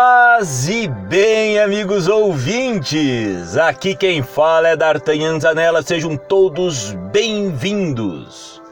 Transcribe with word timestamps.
Paz 0.00 0.68
e 0.68 0.86
bem, 0.86 1.58
amigos 1.58 2.06
ouvintes! 2.06 3.56
Aqui 3.56 3.96
quem 3.96 4.22
fala 4.22 4.68
é 4.68 4.76
D'Artagnan 4.76 5.40
Zanella, 5.40 5.82
sejam 5.82 6.16
todos 6.16 6.92
bem-vindos 7.10 8.62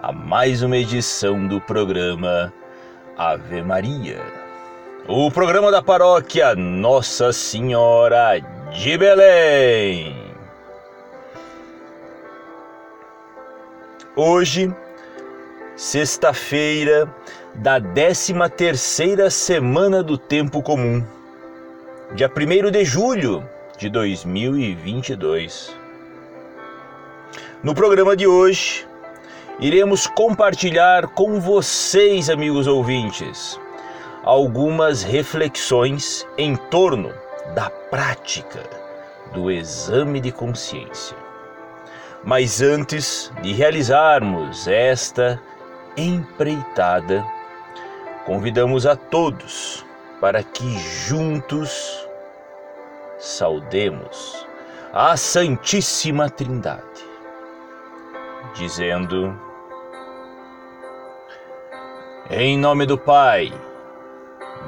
a 0.00 0.12
mais 0.12 0.62
uma 0.62 0.76
edição 0.76 1.48
do 1.48 1.60
programa 1.60 2.52
Ave 3.18 3.60
Maria, 3.60 4.22
o 5.08 5.32
programa 5.32 5.72
da 5.72 5.82
paróquia 5.82 6.54
Nossa 6.54 7.32
Senhora 7.32 8.38
de 8.70 8.96
Belém. 8.96 10.14
Hoje, 14.14 14.72
sexta-feira 15.76 17.06
da 17.54 17.78
13 17.78 18.32
terceira 18.56 19.28
semana 19.28 20.02
do 20.02 20.16
tempo 20.16 20.62
comum, 20.62 21.04
dia 22.14 22.32
1 22.34 22.70
de 22.70 22.82
julho 22.82 23.46
de 23.76 23.90
2022. 23.90 25.76
No 27.62 27.74
programa 27.74 28.16
de 28.16 28.26
hoje, 28.26 28.86
iremos 29.60 30.06
compartilhar 30.06 31.08
com 31.08 31.38
vocês, 31.38 32.30
amigos 32.30 32.66
ouvintes, 32.66 33.60
algumas 34.24 35.02
reflexões 35.02 36.26
em 36.38 36.56
torno 36.56 37.12
da 37.54 37.68
prática 37.68 38.62
do 39.34 39.50
exame 39.50 40.20
de 40.20 40.32
consciência. 40.32 41.16
Mas 42.24 42.62
antes 42.62 43.30
de 43.42 43.52
realizarmos 43.52 44.66
esta 44.66 45.38
empreitada, 45.96 47.24
convidamos 48.24 48.86
a 48.86 48.96
todos 48.96 49.84
para 50.20 50.42
que 50.42 50.78
juntos 50.78 52.06
saudemos 53.18 54.46
a 54.92 55.16
Santíssima 55.16 56.30
Trindade, 56.30 57.04
dizendo: 58.54 59.38
Em 62.30 62.58
nome 62.58 62.86
do 62.86 62.96
Pai, 62.96 63.52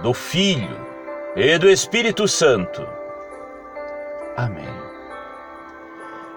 do 0.02 0.12
Filho 0.12 0.78
e 1.34 1.56
do 1.58 1.68
Espírito 1.68 2.28
Santo. 2.28 2.86
Amém. 4.36 4.68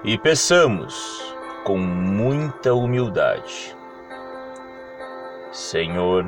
E 0.04 0.18
peçamos 0.18 1.36
com 1.64 1.78
muita 1.78 2.74
humildade, 2.74 3.76
Senhor, 5.52 6.26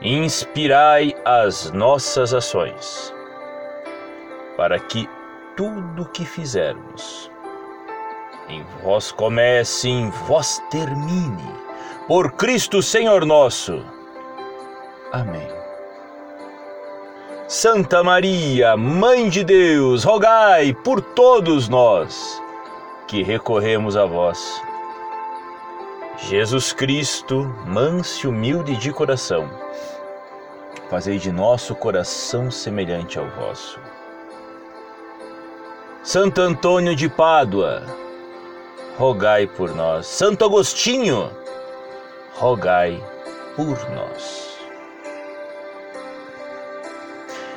inspirai 0.00 1.14
as 1.22 1.70
nossas 1.70 2.32
ações, 2.32 3.14
para 4.56 4.78
que 4.78 5.06
tudo 5.54 6.06
que 6.06 6.24
fizermos 6.24 7.30
em 8.48 8.64
vós 8.82 9.12
comece, 9.12 9.88
em 9.88 10.08
vós 10.26 10.62
termine, 10.70 11.54
por 12.08 12.32
Cristo 12.32 12.82
Senhor 12.82 13.26
nosso. 13.26 13.84
Amém. 15.12 15.46
Santa 17.46 18.02
Maria, 18.02 18.76
Mãe 18.78 19.28
de 19.28 19.44
Deus, 19.44 20.04
rogai 20.04 20.72
por 20.72 21.02
todos 21.02 21.68
nós 21.68 22.40
que 23.06 23.22
recorremos 23.22 23.96
a 23.96 24.06
vós. 24.06 24.69
Jesus 26.28 26.72
Cristo, 26.72 27.44
manso 27.66 28.26
e 28.26 28.28
humilde 28.28 28.76
de 28.76 28.92
coração, 28.92 29.50
fazei 30.88 31.18
de 31.18 31.32
nosso 31.32 31.74
coração 31.74 32.50
semelhante 32.50 33.18
ao 33.18 33.26
vosso. 33.30 33.80
Santo 36.02 36.40
Antônio 36.40 36.94
de 36.94 37.08
Pádua, 37.08 37.82
rogai 38.98 39.46
por 39.46 39.74
nós. 39.74 40.06
Santo 40.06 40.44
Agostinho, 40.44 41.30
rogai 42.34 43.02
por 43.56 43.78
nós. 43.90 44.58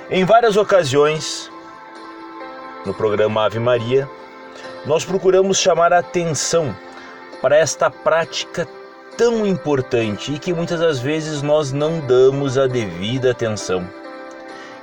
Em 0.10 0.24
várias 0.24 0.56
ocasiões, 0.56 1.52
no 2.86 2.94
programa 2.94 3.46
Ave 3.46 3.60
Maria, 3.60 4.10
nós 4.86 5.06
procuramos 5.06 5.58
chamar 5.58 5.92
a 5.94 6.00
atenção 6.00 6.74
para 7.44 7.58
esta 7.58 7.92
prática 7.92 8.66
tão 9.18 9.46
importante 9.46 10.34
e 10.34 10.40
que 10.40 10.54
muitas 10.54 10.80
das 10.80 11.02
vezes 11.02 11.42
nós 11.42 11.74
não 11.74 12.00
damos 12.00 12.58
a 12.58 12.68
devida 12.68 13.32
atenção, 13.32 13.86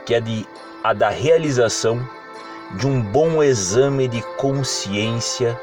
que 0.04 0.14
é 0.14 0.20
de, 0.20 0.46
a 0.84 0.92
da 0.92 1.08
realização 1.08 2.06
de 2.72 2.86
um 2.86 3.00
bom 3.00 3.42
exame 3.42 4.06
de 4.06 4.20
consciência 4.36 5.58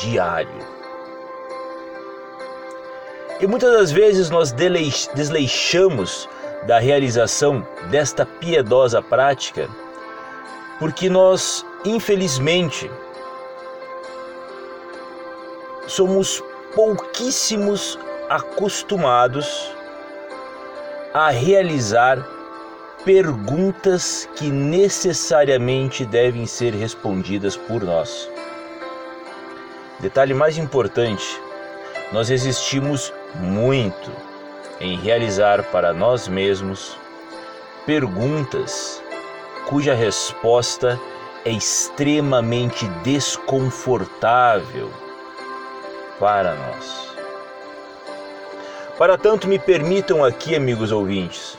diário. 0.00 0.78
E 3.40 3.46
muitas 3.48 3.72
das 3.72 3.90
vezes 3.90 4.30
nós 4.30 4.52
desleixamos 4.52 6.28
da 6.68 6.78
realização 6.78 7.66
desta 7.90 8.24
piedosa 8.24 9.02
prática 9.02 9.68
porque 10.78 11.10
nós, 11.10 11.66
infelizmente, 11.84 12.88
somos 15.88 16.44
pouquíssimos 16.74 17.98
acostumados 18.28 19.72
a 21.14 21.30
realizar 21.30 22.22
perguntas 23.04 24.28
que 24.36 24.50
necessariamente 24.50 26.04
devem 26.04 26.46
ser 26.46 26.74
respondidas 26.74 27.56
por 27.56 27.82
nós. 27.82 28.30
Detalhe 29.98 30.34
mais 30.34 30.58
importante: 30.58 31.40
nós 32.12 32.28
resistimos 32.28 33.12
muito 33.34 34.12
em 34.80 34.98
realizar 34.98 35.64
para 35.70 35.94
nós 35.94 36.28
mesmos 36.28 36.98
perguntas 37.86 39.02
cuja 39.66 39.94
resposta 39.94 41.00
é 41.46 41.50
extremamente 41.50 42.86
desconfortável 43.02 45.07
para 46.18 46.54
nós. 46.54 47.16
Para 48.98 49.16
tanto, 49.16 49.46
me 49.46 49.58
permitam 49.58 50.24
aqui, 50.24 50.56
amigos 50.56 50.90
ouvintes, 50.90 51.56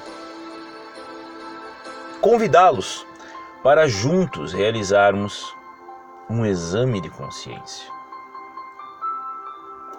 convidá-los 2.21 3.05
para 3.63 3.87
juntos 3.87 4.51
realizarmos 4.51 5.55
um 6.29 6.45
exame 6.45 7.01
de 7.01 7.09
consciência. 7.09 7.89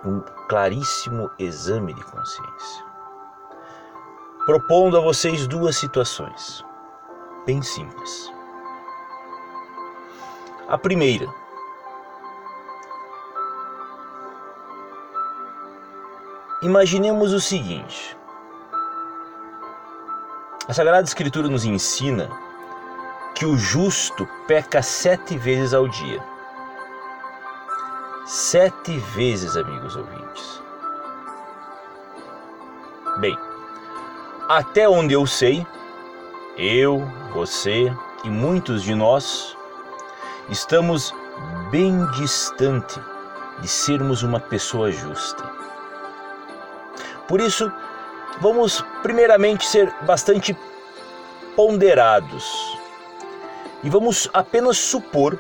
Um 0.05 0.21
claríssimo 0.49 1.31
exame 1.39 1.95
de 1.95 2.03
consciência. 2.05 2.85
Propondo 4.47 4.97
a 4.97 5.01
vocês 5.01 5.47
duas 5.47 5.77
situações, 5.77 6.65
bem 7.47 7.63
simples. 7.63 8.33
A 10.69 10.79
primeira, 10.79 11.29
Imaginemos 16.63 17.33
o 17.33 17.41
seguinte: 17.41 18.15
a 20.69 20.75
Sagrada 20.75 21.09
Escritura 21.09 21.49
nos 21.49 21.65
ensina 21.65 22.29
que 23.35 23.47
o 23.47 23.57
justo 23.57 24.29
peca 24.47 24.83
sete 24.83 25.39
vezes 25.39 25.73
ao 25.73 25.89
dia. 25.89 26.23
Sete 28.27 28.99
vezes, 28.99 29.57
amigos 29.57 29.97
ouvintes. 29.97 30.63
Bem, 33.21 33.37
até 34.47 34.87
onde 34.87 35.15
eu 35.15 35.27
sei, 35.27 35.67
eu, 36.59 37.03
você 37.33 37.91
e 38.23 38.29
muitos 38.29 38.83
de 38.83 38.95
nós 38.95 39.57
estamos 40.51 41.15
bem 41.71 42.05
distante 42.11 43.01
de 43.61 43.67
sermos 43.67 44.23
uma 44.23 44.39
pessoa 44.39 44.93
justa. 44.93 45.60
Por 47.31 47.41
isso, 47.41 47.73
vamos 48.41 48.85
primeiramente 49.05 49.65
ser 49.65 49.95
bastante 50.03 50.57
ponderados 51.55 52.77
e 53.85 53.89
vamos 53.89 54.29
apenas 54.33 54.77
supor 54.77 55.39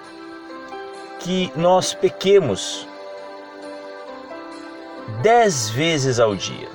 que 1.19 1.53
nós 1.57 1.93
pequemos 1.93 2.87
dez 5.21 5.69
vezes 5.69 6.21
ao 6.21 6.37
dia. 6.37 6.69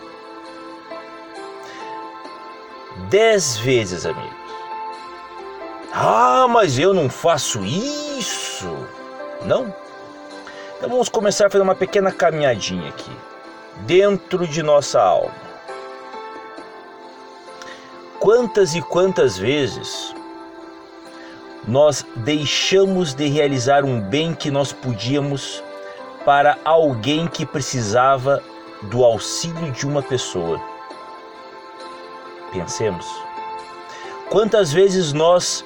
Dez 3.10 3.56
vezes, 3.56 4.06
amigos. 4.06 4.36
Ah, 5.94 6.46
mas 6.50 6.78
eu 6.78 6.94
não 6.94 7.10
faço 7.10 7.64
isso. 7.64 8.68
Não? 9.46 9.74
Então 10.76 10.90
vamos 10.90 11.08
começar 11.08 11.48
a 11.48 11.50
fazer 11.50 11.64
uma 11.64 11.74
pequena 11.74 12.12
caminhadinha 12.12 12.90
aqui 12.90 13.12
dentro 13.86 14.48
de 14.48 14.64
nossa 14.64 15.02
alma. 15.02 15.46
quantas 18.26 18.74
e 18.74 18.82
quantas 18.82 19.38
vezes 19.38 20.16
nós 21.68 22.04
deixamos 22.16 23.14
de 23.14 23.28
realizar 23.28 23.86
um 23.86 24.02
bem 24.02 24.34
que 24.34 24.50
nós 24.50 24.74
podíamos 24.74 25.64
para 26.26 26.58
alguém 26.66 27.28
que 27.28 27.46
precisava 27.46 28.42
do 28.82 29.04
auxílio 29.04 29.72
de 29.72 29.86
uma 29.86 30.02
pessoa. 30.02 30.60
Pensemos. 32.52 33.06
Quantas 34.28 34.74
vezes 34.74 35.14
nós 35.14 35.64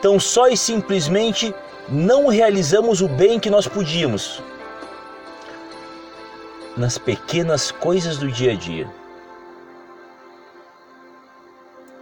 tão 0.00 0.20
só 0.20 0.46
e 0.46 0.56
simplesmente 0.56 1.52
não 1.88 2.28
realizamos 2.28 3.00
o 3.00 3.08
bem 3.08 3.40
que 3.40 3.50
nós 3.50 3.66
podíamos 3.66 4.40
nas 6.76 6.96
pequenas 6.96 7.70
coisas 7.70 8.16
do 8.16 8.30
dia 8.30 8.52
a 8.52 8.56
dia. 8.56 8.90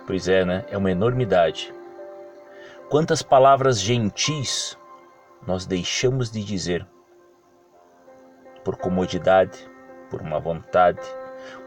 Pois 0.07 0.29
é, 0.29 0.45
né? 0.45 0.65
É 0.71 0.77
uma 0.77 0.91
enormidade. 0.91 1.75
Quantas 2.89 3.23
palavras 3.23 3.81
gentis 3.81 4.79
nós 5.47 5.67
deixamos 5.67 6.31
de 6.31 6.45
dizer 6.45 6.87
por 8.65 8.77
comodidade, 8.77 9.59
por 10.11 10.21
uma 10.21 10.39
vontade, 10.39 11.01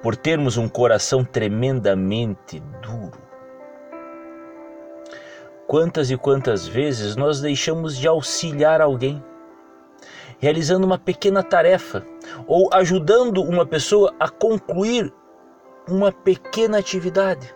por 0.01 0.15
termos 0.15 0.57
um 0.57 0.69
coração 0.69 1.25
tremendamente 1.25 2.59
duro. 2.81 3.21
Quantas 5.65 6.11
e 6.11 6.17
quantas 6.17 6.67
vezes 6.67 7.15
nós 7.15 7.41
deixamos 7.41 7.97
de 7.97 8.07
auxiliar 8.07 8.79
alguém, 8.79 9.23
realizando 10.39 10.85
uma 10.85 10.99
pequena 10.99 11.41
tarefa 11.41 12.05
ou 12.47 12.69
ajudando 12.73 13.41
uma 13.41 13.65
pessoa 13.65 14.13
a 14.19 14.29
concluir 14.29 15.13
uma 15.87 16.11
pequena 16.11 16.79
atividade? 16.79 17.55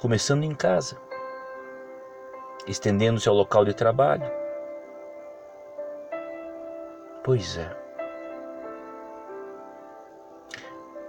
Começando 0.00 0.42
em 0.44 0.54
casa, 0.54 0.96
estendendo-se 2.66 3.28
ao 3.28 3.34
local 3.34 3.62
de 3.64 3.74
trabalho. 3.74 4.30
Pois 7.24 7.58
é. 7.58 7.76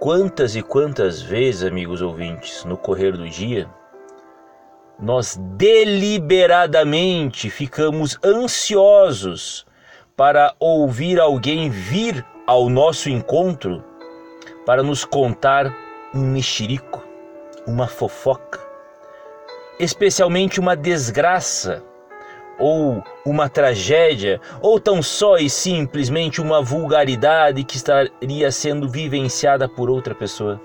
Quantas 0.00 0.56
e 0.56 0.62
quantas 0.62 1.20
vezes, 1.20 1.64
amigos 1.64 2.00
ouvintes, 2.00 2.64
no 2.64 2.76
correr 2.76 3.12
do 3.12 3.28
dia, 3.28 3.68
nós 4.98 5.36
deliberadamente 5.36 7.50
ficamos 7.50 8.18
ansiosos 8.24 9.67
para 10.18 10.52
ouvir 10.58 11.20
alguém 11.20 11.70
vir 11.70 12.26
ao 12.44 12.68
nosso 12.68 13.08
encontro 13.08 13.84
para 14.66 14.82
nos 14.82 15.04
contar 15.04 15.72
um 16.12 16.32
mexerico, 16.32 17.06
uma 17.64 17.86
fofoca, 17.86 18.58
especialmente 19.78 20.58
uma 20.58 20.74
desgraça 20.74 21.84
ou 22.58 23.00
uma 23.24 23.48
tragédia, 23.48 24.40
ou 24.60 24.80
tão 24.80 25.00
só 25.00 25.36
e 25.36 25.48
simplesmente 25.48 26.40
uma 26.40 26.60
vulgaridade 26.60 27.62
que 27.62 27.76
estaria 27.76 28.50
sendo 28.50 28.88
vivenciada 28.88 29.68
por 29.68 29.88
outra 29.88 30.16
pessoa. 30.16 30.60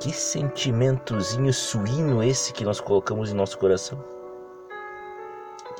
Que 0.00 0.10
sentimentozinho 0.10 1.52
suíno 1.52 2.20
esse 2.20 2.52
que 2.52 2.64
nós 2.64 2.80
colocamos 2.80 3.30
em 3.30 3.36
nosso 3.36 3.56
coração. 3.56 4.13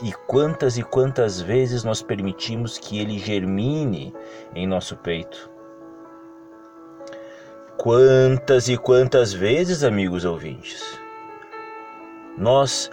E 0.02 0.12
quantas 0.26 0.76
e 0.76 0.82
quantas 0.82 1.40
vezes 1.40 1.84
nós 1.84 2.02
permitimos 2.02 2.78
que 2.78 2.98
ele 2.98 3.18
germine 3.18 4.12
em 4.54 4.66
nosso 4.66 4.96
peito. 4.96 5.50
Quantas 7.76 8.68
e 8.68 8.76
quantas 8.76 9.32
vezes, 9.32 9.84
amigos 9.84 10.24
ouvintes, 10.24 10.82
nós 12.36 12.90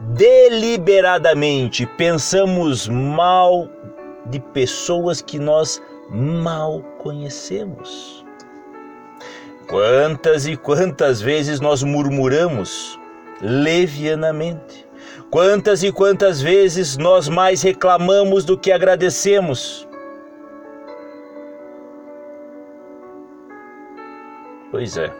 deliberadamente 0.00 1.86
pensamos 1.86 2.88
mal 2.88 3.68
de 4.26 4.40
pessoas 4.40 5.22
que 5.22 5.38
nós 5.38 5.82
mal 6.10 6.82
conhecemos. 6.98 8.24
Quantas 9.68 10.46
e 10.46 10.56
quantas 10.56 11.20
vezes 11.22 11.60
nós 11.60 11.82
murmuramos 11.82 12.98
levianamente? 13.40 14.86
Quantas 15.30 15.82
e 15.82 15.92
quantas 15.92 16.40
vezes 16.40 16.96
nós 16.96 17.28
mais 17.28 17.62
reclamamos 17.62 18.44
do 18.44 18.58
que 18.58 18.70
agradecemos? 18.70 19.88
Pois 24.70 24.96
é. 24.96 25.12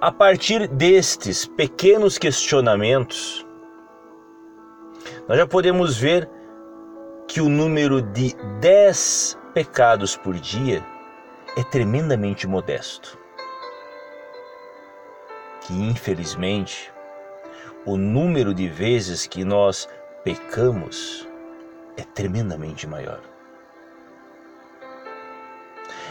A 0.00 0.12
partir 0.12 0.66
destes 0.68 1.46
pequenos 1.46 2.18
questionamentos, 2.18 3.46
nós 5.28 5.38
já 5.38 5.46
podemos 5.46 5.96
ver 5.98 6.28
que 7.26 7.40
o 7.40 7.48
número 7.48 8.02
de 8.02 8.34
10 8.60 9.38
pecados 9.54 10.16
por 10.16 10.34
dia 10.34 10.84
é 11.56 11.62
tremendamente 11.64 12.46
modesto. 12.46 13.18
Que 15.62 15.72
infelizmente 15.72 16.92
o 17.86 17.96
número 17.96 18.52
de 18.52 18.68
vezes 18.68 19.26
que 19.26 19.44
nós 19.44 19.88
pecamos 20.22 21.26
é 21.96 22.02
tremendamente 22.02 22.86
maior. 22.86 23.20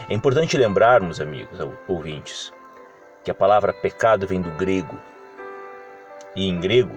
É 0.08 0.14
importante 0.14 0.56
lembrarmos, 0.56 1.20
amigos 1.20 1.58
ouvintes, 1.86 2.52
que 3.22 3.30
a 3.30 3.34
palavra 3.34 3.72
pecado 3.72 4.26
vem 4.26 4.40
do 4.40 4.50
grego. 4.52 4.98
E 6.34 6.48
em 6.48 6.58
grego, 6.60 6.96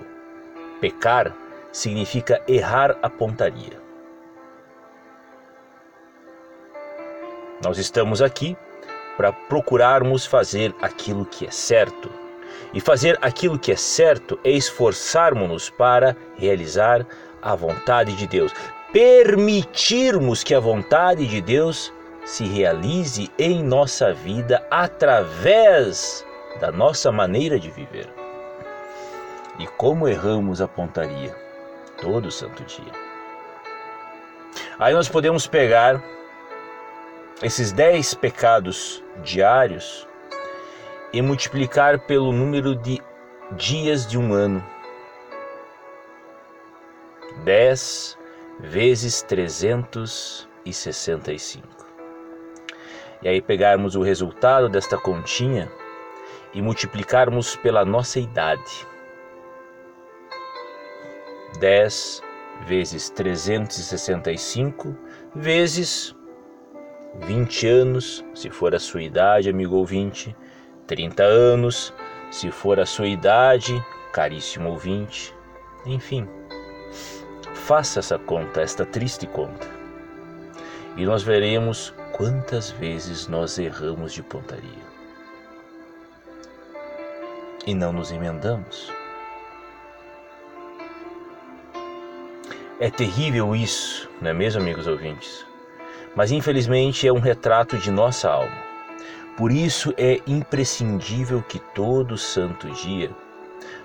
pecar 0.81 1.35
significa 1.71 2.41
errar 2.47 2.97
a 3.01 3.09
pontaria. 3.09 3.81
Nós 7.63 7.77
estamos 7.77 8.21
aqui 8.21 8.57
para 9.15 9.31
procurarmos 9.31 10.25
fazer 10.25 10.73
aquilo 10.81 11.25
que 11.25 11.45
é 11.45 11.51
certo. 11.51 12.22
E 12.73 12.79
fazer 12.79 13.17
aquilo 13.21 13.59
que 13.59 13.71
é 13.71 13.75
certo 13.75 14.39
é 14.43 14.51
esforçarmos-nos 14.51 15.69
para 15.69 16.15
realizar 16.35 17.05
a 17.41 17.55
vontade 17.55 18.15
de 18.15 18.27
Deus. 18.27 18.51
Permitirmos 18.91 20.43
que 20.43 20.53
a 20.53 20.59
vontade 20.59 21.27
de 21.27 21.41
Deus 21.41 21.93
se 22.25 22.45
realize 22.45 23.29
em 23.37 23.63
nossa 23.63 24.13
vida 24.13 24.65
através 24.71 26.25
da 26.59 26.71
nossa 26.71 27.11
maneira 27.11 27.59
de 27.59 27.69
viver. 27.69 28.07
E 29.59 29.67
como 29.67 30.07
erramos 30.07 30.61
a 30.61 30.67
pontaria 30.67 31.35
todo 32.01 32.31
santo 32.31 32.63
dia. 32.63 32.91
Aí 34.79 34.93
nós 34.93 35.07
podemos 35.07 35.47
pegar 35.47 36.01
esses 37.41 37.71
dez 37.71 38.13
pecados 38.13 39.03
diários 39.23 40.07
e 41.13 41.21
multiplicar 41.21 41.99
pelo 41.99 42.31
número 42.31 42.75
de 42.75 42.99
dias 43.51 44.07
de 44.07 44.17
um 44.17 44.33
ano. 44.33 44.63
Dez 47.43 48.17
vezes 48.59 49.21
trezentos 49.21 50.49
e 50.65 50.73
sessenta 50.73 51.37
cinco. 51.37 51.85
Aí 53.23 53.41
pegarmos 53.41 53.95
o 53.95 54.01
resultado 54.01 54.67
desta 54.67 54.97
continha 54.97 55.71
e 56.53 56.61
multiplicarmos 56.61 57.55
pela 57.55 57.85
nossa 57.85 58.19
idade. 58.19 58.87
Dez 61.59 62.21
vezes 62.65 63.09
trezentos 63.09 63.77
e 63.77 63.83
sessenta 63.83 64.31
e 64.31 64.37
cinco 64.37 64.97
vezes 65.35 66.15
20 67.21 67.67
anos, 67.67 68.25
se 68.33 68.49
for 68.49 68.73
a 68.73 68.79
sua 68.79 69.03
idade, 69.03 69.49
amigo 69.49 69.75
ouvinte, 69.75 70.35
30 70.87 71.23
anos, 71.23 71.93
se 72.31 72.51
for 72.51 72.79
a 72.79 72.85
sua 72.85 73.07
idade, 73.07 73.83
caríssimo 74.11 74.69
ouvinte, 74.69 75.33
enfim. 75.85 76.27
Faça 77.53 77.99
essa 77.99 78.17
conta, 78.19 78.61
esta 78.61 78.85
triste 78.85 79.25
conta, 79.25 79.67
e 80.97 81.05
nós 81.05 81.23
veremos 81.23 81.93
quantas 82.11 82.71
vezes 82.71 83.27
nós 83.27 83.57
erramos 83.57 84.13
de 84.13 84.21
pontaria 84.21 84.93
e 87.65 87.73
não 87.73 87.93
nos 87.93 88.11
emendamos. 88.11 88.91
É 92.79 92.89
terrível 92.89 93.55
isso, 93.55 94.09
não 94.21 94.31
é 94.31 94.33
mesmo, 94.33 94.61
amigos 94.61 94.87
ouvintes? 94.87 95.45
mas 96.15 96.31
infelizmente 96.31 97.07
é 97.07 97.13
um 97.13 97.19
retrato 97.19 97.77
de 97.77 97.91
nossa 97.91 98.29
alma. 98.29 98.62
Por 99.37 99.51
isso 99.51 99.93
é 99.97 100.19
imprescindível 100.27 101.41
que 101.41 101.59
todo 101.59 102.17
santo 102.17 102.69
dia 102.71 103.11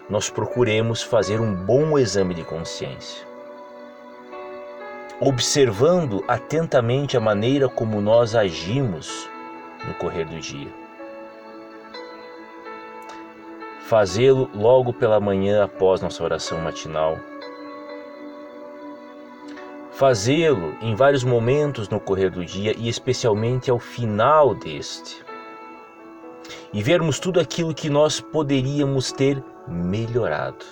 nós 0.08 0.28
procuremos 0.28 1.02
fazer 1.02 1.40
um 1.40 1.54
bom 1.54 1.98
exame 1.98 2.34
de 2.34 2.44
consciência, 2.44 3.26
observando 5.20 6.24
atentamente 6.28 7.16
a 7.16 7.20
maneira 7.20 7.68
como 7.68 8.00
nós 8.00 8.34
agimos 8.34 9.28
no 9.86 9.94
correr 9.94 10.24
do 10.24 10.38
dia. 10.38 10.88
fazê-lo 13.88 14.50
logo 14.54 14.92
pela 14.92 15.18
manhã 15.18 15.64
após 15.64 16.02
nossa 16.02 16.22
oração 16.22 16.60
matinal. 16.60 17.18
Fazê-lo 19.92 20.76
em 20.82 20.94
vários 20.94 21.24
momentos 21.24 21.88
no 21.88 21.98
correr 21.98 22.28
do 22.28 22.44
dia 22.44 22.74
e 22.76 22.86
especialmente 22.86 23.70
ao 23.70 23.78
final 23.78 24.54
deste. 24.54 25.27
E 26.72 26.82
vermos 26.82 27.18
tudo 27.18 27.40
aquilo 27.40 27.74
que 27.74 27.88
nós 27.88 28.20
poderíamos 28.20 29.10
ter 29.10 29.42
melhorado. 29.66 30.64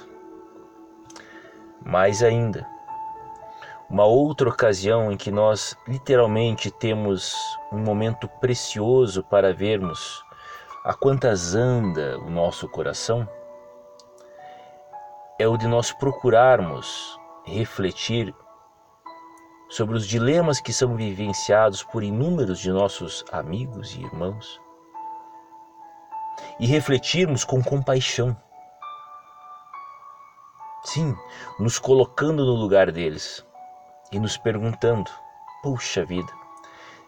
Mais 1.84 2.22
ainda, 2.22 2.66
uma 3.88 4.04
outra 4.04 4.48
ocasião 4.48 5.12
em 5.12 5.16
que 5.16 5.30
nós 5.30 5.76
literalmente 5.86 6.70
temos 6.70 7.34
um 7.72 7.78
momento 7.78 8.28
precioso 8.40 9.22
para 9.22 9.54
vermos 9.54 10.24
a 10.84 10.92
quantas 10.92 11.54
anda 11.54 12.18
o 12.18 12.28
nosso 12.28 12.68
coração 12.68 13.28
é 15.38 15.46
o 15.46 15.56
de 15.56 15.66
nós 15.66 15.92
procurarmos 15.92 17.18
refletir 17.44 18.34
sobre 19.68 19.96
os 19.96 20.06
dilemas 20.06 20.60
que 20.60 20.72
são 20.72 20.96
vivenciados 20.96 21.82
por 21.82 22.02
inúmeros 22.02 22.58
de 22.58 22.70
nossos 22.70 23.24
amigos 23.30 23.94
e 23.94 24.02
irmãos 24.02 24.60
e 26.58 26.66
refletirmos 26.66 27.44
com 27.44 27.62
compaixão. 27.62 28.36
Sim, 30.84 31.16
nos 31.58 31.78
colocando 31.78 32.44
no 32.44 32.52
lugar 32.52 32.92
deles 32.92 33.44
e 34.12 34.18
nos 34.18 34.36
perguntando: 34.36 35.10
puxa 35.62 36.04
vida, 36.04 36.32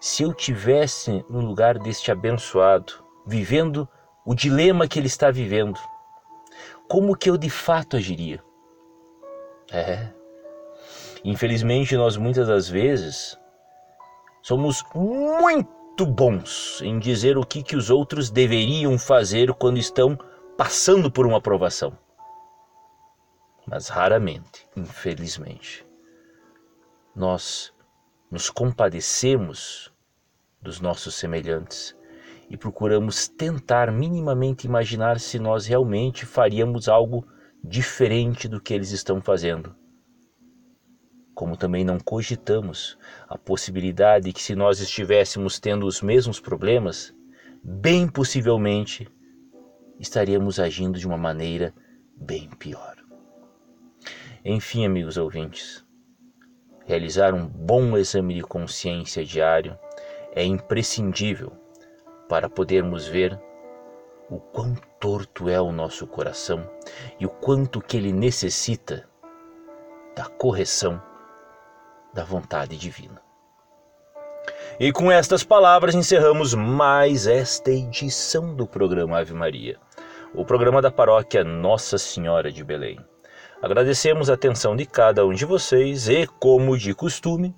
se 0.01 0.23
eu 0.23 0.35
tivesse 0.35 1.25
no 1.29 1.41
lugar 1.41 1.79
deste 1.79 2.11
abençoado, 2.11 2.93
vivendo 3.27 3.89
o 4.25 4.35
dilema 4.35 4.89
que 4.89 4.99
ele 4.99 5.07
está 5.07 5.31
vivendo, 5.31 5.79
como 6.89 7.17
que 7.17 7.31
eu 7.31 7.37
de 7.37 7.51
fato 7.51 7.97
agiria? 7.97 8.43
É. 9.71 10.09
Infelizmente, 11.25 11.97
nós 11.97 12.17
muitas 12.17 12.49
das 12.49 12.69
vezes 12.69 13.39
somos 14.43 14.85
muito 14.95 15.78
bons 16.07 16.81
em 16.83 16.99
dizer 16.99 17.37
o 17.37 17.45
que, 17.45 17.63
que 17.63 17.77
os 17.77 17.91
outros 17.91 18.31
deveriam 18.31 18.99
fazer 18.99 19.53
quando 19.55 19.79
estão 19.79 20.19
passando 20.57 21.11
por 21.11 21.27
uma 21.27 21.39
aprovação. 21.39 21.97
Mas 23.67 23.89
raramente, 23.89 24.67
infelizmente, 24.77 25.87
nós 27.15 27.73
nos 28.31 28.51
compadecemos 28.51 29.93
dos 30.61 30.81
nossos 30.81 31.15
semelhantes 31.15 31.97
e 32.51 32.57
procuramos 32.57 33.29
tentar 33.29 33.93
minimamente 33.93 34.67
imaginar 34.67 35.21
se 35.21 35.39
nós 35.39 35.67
realmente 35.67 36.25
faríamos 36.25 36.89
algo 36.89 37.27
diferente 37.63 38.49
do 38.49 38.61
que 38.61 38.73
eles 38.73 38.91
estão 38.91 39.21
fazendo. 39.21 39.75
Como 41.39 41.57
também 41.57 41.85
não 41.85 42.01
cogitamos 42.01 42.99
a 43.29 43.39
possibilidade 43.39 44.25
de 44.25 44.33
que, 44.33 44.43
se 44.43 44.57
nós 44.57 44.81
estivéssemos 44.81 45.61
tendo 45.61 45.87
os 45.87 46.03
mesmos 46.03 46.41
problemas, 46.41 47.15
bem 47.63 48.09
possivelmente 48.09 49.09
estaríamos 50.01 50.59
agindo 50.59 50.99
de 50.99 51.07
uma 51.07 51.17
maneira 51.17 51.73
bem 52.17 52.51
pior. 52.59 52.97
Enfim, 54.45 54.85
amigos 54.85 55.17
ouvintes, 55.17 55.87
Realizar 56.85 57.33
um 57.33 57.47
bom 57.47 57.97
exame 57.97 58.35
de 58.35 58.43
consciência 58.43 59.25
diário 59.25 59.79
é 60.33 60.45
imprescindível 60.45 61.53
para 62.29 62.51
podermos 62.51 63.07
ver 63.07 63.41
o 64.29 64.41
quão 64.41 64.75
torto 64.99 65.49
é 65.49 65.61
o 65.61 65.71
nosso 65.71 66.05
coração 66.05 66.69
e 67.21 67.27
o 67.27 67.29
quanto 67.29 67.81
que 67.81 67.97
ele 67.97 68.13
necessita 68.13 69.09
da 70.17 70.25
correção 70.25 71.01
da 72.13 72.25
vontade 72.25 72.77
divina. 72.77 73.21
E 74.81 74.93
com 74.93 75.11
estas 75.11 75.43
palavras 75.43 75.95
encerramos 75.95 76.55
mais 76.55 77.27
esta 77.27 77.71
edição 77.71 78.55
do 78.55 78.67
programa 78.67 79.19
Ave 79.19 79.35
Maria, 79.35 79.77
o 80.35 80.45
programa 80.45 80.81
da 80.81 80.91
paróquia 80.91 81.43
Nossa 81.43 81.99
Senhora 81.99 82.53
de 82.53 82.63
Belém. 82.63 82.99
Agradecemos 83.61 84.31
a 84.31 84.35
atenção 84.35 84.77
de 84.77 84.87
cada 84.87 85.27
um 85.27 85.33
de 85.33 85.45
vocês 85.45 86.09
e, 86.09 86.27
como 86.39 86.79
de 86.79 86.95
costume, 86.95 87.55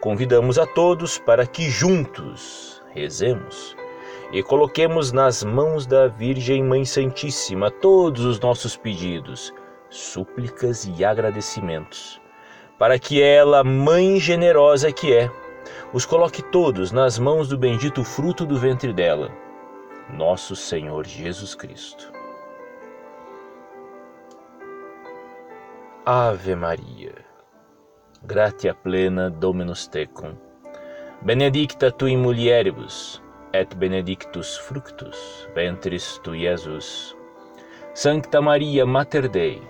convidamos 0.00 0.58
a 0.58 0.66
todos 0.66 1.18
para 1.18 1.46
que 1.46 1.70
juntos 1.70 2.82
rezemos 2.92 3.76
e 4.32 4.42
coloquemos 4.42 5.12
nas 5.12 5.44
mãos 5.44 5.86
da 5.86 6.08
Virgem 6.08 6.64
Mãe 6.64 6.84
Santíssima 6.84 7.70
todos 7.70 8.24
os 8.24 8.40
nossos 8.40 8.76
pedidos, 8.76 9.52
súplicas 9.88 10.88
e 10.96 11.04
agradecimentos, 11.04 12.20
para 12.80 12.98
que 12.98 13.22
ela, 13.22 13.62
Mãe 13.62 14.18
generosa 14.18 14.90
que 14.90 15.12
é, 15.12 15.30
os 15.92 16.06
coloque 16.06 16.40
todos 16.40 16.90
nas 16.90 17.18
mãos 17.18 17.46
do 17.46 17.58
bendito 17.58 18.02
fruto 18.02 18.46
do 18.46 18.56
ventre 18.56 18.90
dela, 18.90 19.30
nosso 20.08 20.56
Senhor 20.56 21.06
Jesus 21.06 21.54
Cristo. 21.54 22.10
Ave 26.06 26.56
Maria, 26.56 27.12
gratia 28.24 28.72
plena 28.72 29.28
Dominus 29.28 29.86
tecum, 29.86 30.34
benedicta 31.20 31.92
tu 31.92 32.08
in 32.08 32.16
mulieribus, 32.16 33.22
et 33.52 33.76
benedictus 33.76 34.56
fructus 34.56 35.46
ventris 35.54 36.18
tu, 36.22 36.34
Iesus. 36.34 37.14
Sancta 37.92 38.40
Maria 38.40 38.86
Mater 38.86 39.28
Dei, 39.28 39.60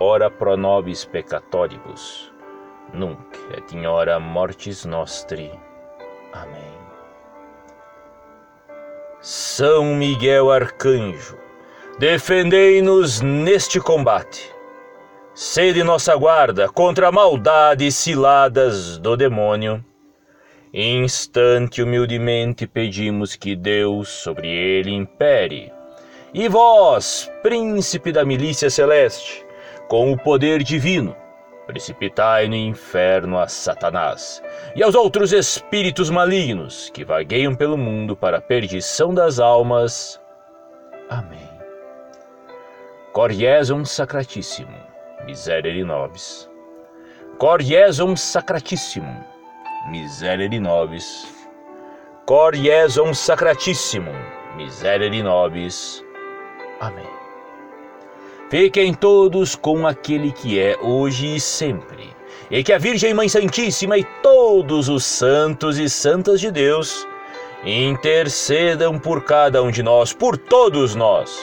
ora 0.00 0.30
pro 0.30 0.56
nobis 0.56 1.04
peccatoribus, 1.04 2.32
nunc 2.92 3.18
et 3.56 3.72
in 3.72 3.86
hora 3.86 4.18
mortis 4.18 4.84
nostri. 4.84 5.50
Amém. 6.32 6.78
São 9.20 9.94
Miguel 9.96 10.50
Arcanjo, 10.50 11.36
defendei-nos 11.98 13.20
neste 13.20 13.80
combate 13.80 14.58
Sede 15.40 15.84
nossa 15.84 16.16
guarda 16.16 16.68
contra 16.68 17.12
maldades 17.12 17.94
ciladas 17.94 18.98
do 18.98 19.16
demônio. 19.16 19.84
Instante 20.74 21.80
humildemente 21.80 22.66
pedimos 22.66 23.36
que 23.36 23.54
Deus 23.54 24.08
sobre 24.08 24.48
ele 24.48 24.90
impere. 24.90 25.72
E 26.34 26.48
vós, 26.48 27.30
príncipe 27.40 28.10
da 28.10 28.24
milícia 28.24 28.68
celeste, 28.68 29.46
com 29.86 30.10
o 30.10 30.18
poder 30.18 30.64
divino, 30.64 31.14
precipitai 31.68 32.48
no 32.48 32.56
inferno 32.56 33.38
a 33.38 33.46
Satanás 33.46 34.42
e 34.74 34.82
aos 34.82 34.96
outros 34.96 35.32
espíritos 35.32 36.10
malignos 36.10 36.90
que 36.90 37.04
vagueiam 37.04 37.54
pelo 37.54 37.78
mundo 37.78 38.16
para 38.16 38.38
a 38.38 38.42
perdição 38.42 39.14
das 39.14 39.38
almas. 39.38 40.20
Amém. 41.08 41.48
Coriésum 43.12 43.84
Sacratíssimo 43.84 44.88
miserere 45.28 45.84
nobis. 45.84 46.48
Cor 47.38 47.60
Iesum 47.60 48.16
sacratissimum, 48.16 49.22
miserere 49.90 50.58
nobis. 50.58 51.26
Cor 52.26 52.54
Iesum 52.54 53.14
sacratissimum, 53.14 54.16
miserere 54.56 55.22
nobis. 55.22 56.02
Amém. 56.80 57.17
Fiquem 58.50 58.94
todos 58.94 59.54
com 59.54 59.86
aquele 59.86 60.32
que 60.32 60.58
é 60.58 60.78
hoje 60.80 61.36
e 61.36 61.40
sempre, 61.40 62.16
e 62.50 62.64
que 62.64 62.72
a 62.72 62.78
Virgem 62.78 63.12
Mãe 63.12 63.28
Santíssima 63.28 63.98
e 63.98 64.04
todos 64.22 64.88
os 64.88 65.04
santos 65.04 65.78
e 65.78 65.88
santas 65.88 66.40
de 66.40 66.50
Deus 66.50 67.06
intercedam 67.62 68.98
por 68.98 69.24
cada 69.24 69.62
um 69.62 69.70
de 69.70 69.82
nós, 69.82 70.14
por 70.14 70.38
todos 70.38 70.94
nós, 70.94 71.38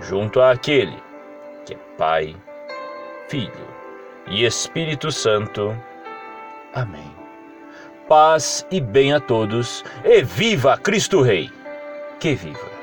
junto 0.00 0.40
àquele 0.40 0.96
que 1.64 1.74
é 1.74 1.78
Pai, 1.98 2.36
Filho 3.28 3.68
e 4.28 4.44
Espírito 4.44 5.10
Santo. 5.10 5.76
Amém. 6.72 7.10
Paz 8.08 8.64
e 8.70 8.80
bem 8.80 9.12
a 9.12 9.18
todos, 9.18 9.84
e 10.04 10.22
viva 10.22 10.76
Cristo 10.76 11.20
Rei! 11.20 11.50
Que 12.20 12.34
viva! 12.34 12.81